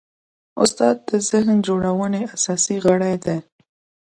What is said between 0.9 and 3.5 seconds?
د ذهن جوړونې اساسي غړی دی.